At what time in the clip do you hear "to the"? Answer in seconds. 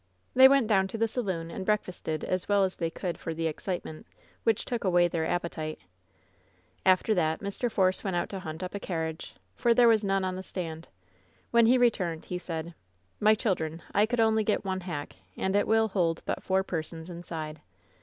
0.87-1.07